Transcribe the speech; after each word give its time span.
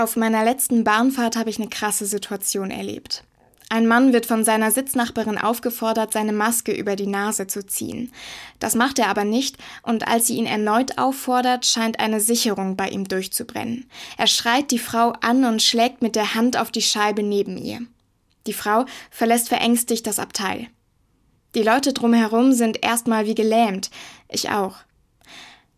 Auf 0.00 0.16
meiner 0.16 0.44
letzten 0.44 0.82
Bahnfahrt 0.82 1.36
habe 1.36 1.50
ich 1.50 1.58
eine 1.58 1.68
krasse 1.68 2.06
Situation 2.06 2.70
erlebt. 2.70 3.22
Ein 3.68 3.86
Mann 3.86 4.14
wird 4.14 4.24
von 4.24 4.44
seiner 4.44 4.70
Sitznachbarin 4.70 5.36
aufgefordert, 5.36 6.14
seine 6.14 6.32
Maske 6.32 6.72
über 6.72 6.96
die 6.96 7.06
Nase 7.06 7.46
zu 7.48 7.66
ziehen. 7.66 8.10
Das 8.60 8.74
macht 8.74 8.98
er 8.98 9.08
aber 9.08 9.24
nicht, 9.24 9.58
und 9.82 10.08
als 10.08 10.26
sie 10.26 10.36
ihn 10.36 10.46
erneut 10.46 10.96
auffordert, 10.96 11.66
scheint 11.66 12.00
eine 12.00 12.20
Sicherung 12.20 12.76
bei 12.76 12.88
ihm 12.88 13.08
durchzubrennen. 13.08 13.90
Er 14.16 14.26
schreit 14.26 14.70
die 14.70 14.78
Frau 14.78 15.12
an 15.20 15.44
und 15.44 15.60
schlägt 15.60 16.00
mit 16.00 16.16
der 16.16 16.34
Hand 16.34 16.56
auf 16.56 16.70
die 16.70 16.80
Scheibe 16.80 17.22
neben 17.22 17.58
ihr. 17.58 17.80
Die 18.46 18.54
Frau 18.54 18.86
verlässt 19.10 19.50
verängstigt 19.50 20.06
das 20.06 20.18
Abteil. 20.18 20.68
Die 21.54 21.62
Leute 21.62 21.92
drumherum 21.92 22.54
sind 22.54 22.82
erstmal 22.82 23.26
wie 23.26 23.34
gelähmt, 23.34 23.90
ich 24.30 24.48
auch. 24.48 24.76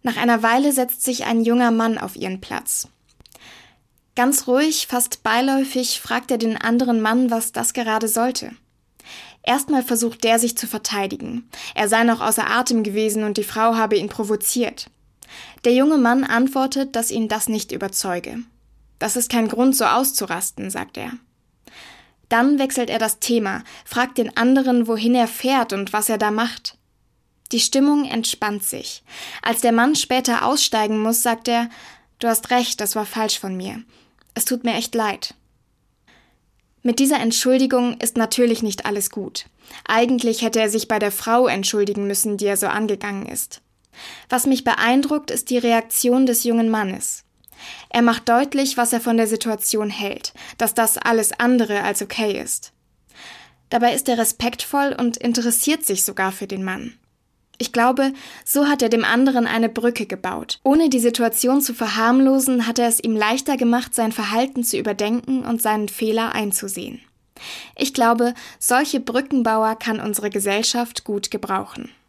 Nach 0.05 0.17
einer 0.17 0.45
Weile 0.45 0.71
setzt 0.71 1.03
sich 1.03 1.25
ein 1.25 1.43
junger 1.43 1.73
Mann 1.73 1.99
auf 1.99 2.15
ihren 2.15 2.41
Platz. 2.41 2.87
Ganz 4.15 4.47
ruhig, 4.47 4.87
fast 4.89 5.23
beiläufig 5.23 6.01
fragt 6.01 6.31
er 6.31 6.39
den 6.39 6.57
anderen 6.57 7.01
Mann, 7.01 7.31
was 7.31 7.53
das 7.53 7.73
gerade 7.73 8.09
sollte. 8.09 8.53
Erstmal 9.43 9.83
versucht 9.83 10.23
der 10.23 10.39
sich 10.39 10.57
zu 10.57 10.67
verteidigen. 10.67 11.49
Er 11.75 11.89
sei 11.89 12.05
noch 12.05 12.21
außer 12.21 12.49
Atem 12.49 12.83
gewesen 12.83 13.25
und 13.25 13.39
die 13.39 13.45
Frau 13.45 13.75
habe 13.75 13.97
ihn 13.97 14.09
provoziert. 14.09 14.91
Der 15.65 15.73
junge 15.73 15.99
Mann 15.99 16.25
antwortet, 16.25 16.95
dass 16.95 17.11
ihn 17.11 17.29
das 17.29 17.49
nicht 17.49 17.73
überzeuge. 17.73 18.39
Das 18.99 19.17
ist 19.17 19.31
kein 19.31 19.49
Grund, 19.49 19.77
so 19.77 19.85
auszurasten, 19.85 20.71
sagt 20.71 20.97
er. 20.97 21.13
Dann 22.29 22.59
wechselt 22.59 22.89
er 22.89 22.99
das 22.99 23.19
Thema, 23.19 23.65
fragt 23.85 24.19
den 24.19 24.37
anderen, 24.37 24.87
wohin 24.87 25.15
er 25.15 25.27
fährt 25.27 25.73
und 25.73 25.93
was 25.93 26.09
er 26.09 26.19
da 26.19 26.31
macht. 26.31 26.79
Die 27.51 27.61
Stimmung 27.61 28.05
entspannt 28.05 28.65
sich. 28.65 29.03
Als 29.43 29.61
der 29.61 29.73
Mann 29.73 29.95
später 29.97 30.47
aussteigen 30.47 30.99
muss, 30.99 31.23
sagt 31.23 31.49
er, 31.49 31.69
Du 32.23 32.29
hast 32.29 32.51
recht, 32.51 32.81
das 32.81 32.95
war 32.95 33.05
falsch 33.05 33.41
von 33.41 33.57
mir. 33.57 33.83
Es 34.35 34.45
tut 34.45 34.63
mir 34.63 34.75
echt 34.75 34.95
leid. 34.95 35.35
Mit 36.85 37.01
dieser 37.01 37.19
Entschuldigung 37.19 37.99
ist 37.99 38.17
natürlich 38.17 38.63
nicht 38.63 38.87
alles 38.87 39.11
gut. 39.11 39.47
Eigentlich 39.89 40.43
hätte 40.43 40.61
er 40.61 40.71
sich 40.71 40.87
bei 40.87 41.01
der 41.01 41.11
Frau 41.11 41.49
entschuldigen 41.49 42.07
müssen, 42.07 42.37
die 42.37 42.47
er 42.47 42.57
so 42.57 42.69
angegangen 42.69 43.27
ist. 43.27 43.61
Was 44.29 44.47
mich 44.47 44.63
beeindruckt, 44.63 45.33
ist 45.33 45.51
die 45.51 45.59
Reaktion 45.59 46.25
des 46.25 46.45
jungen 46.45 46.71
Mannes. 46.71 47.25
Er 47.89 48.03
macht 48.03 48.29
deutlich, 48.29 48.77
was 48.77 48.93
er 48.93 49.01
von 49.01 49.17
der 49.17 49.27
Situation 49.27 49.91
hält, 49.91 50.33
dass 50.59 50.75
das 50.75 50.99
alles 50.99 51.33
andere 51.33 51.83
als 51.83 52.03
okay 52.03 52.41
ist. 52.41 52.73
Dabei 53.69 53.95
ist 53.95 54.09
er 54.09 54.19
respektvoll 54.19 54.95
und 54.97 55.17
interessiert 55.17 55.85
sich 55.85 56.05
sogar 56.05 56.31
für 56.31 56.47
den 56.47 56.63
Mann. 56.63 56.95
Ich 57.63 57.71
glaube, 57.71 58.13
so 58.45 58.67
hat 58.67 58.83
er 58.83 58.89
dem 58.89 59.05
anderen 59.05 59.47
eine 59.47 59.69
Brücke 59.69 60.05
gebaut. 60.05 60.59
Ohne 60.65 60.89
die 60.89 60.99
Situation 60.99 61.61
zu 61.61 61.75
verharmlosen, 61.75 62.67
hat 62.67 62.81
er 62.81 62.89
es 62.89 62.99
ihm 62.99 63.15
leichter 63.15 63.57
gemacht, 63.57 63.95
sein 63.95 64.11
Verhalten 64.11 64.65
zu 64.65 64.77
überdenken 64.77 65.45
und 65.45 65.63
seinen 65.63 65.89
Fehler 65.89 66.35
einzusehen. 66.35 67.01
Ich 67.77 67.95
glaube, 67.95 68.35
solche 68.59 68.99
Brückenbauer 68.99 69.77
kann 69.77 70.01
unsere 70.01 70.29
Gesellschaft 70.29 71.05
gut 71.05 71.31
gebrauchen. 71.31 71.93